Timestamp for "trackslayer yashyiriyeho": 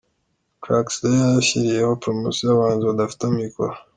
0.63-1.93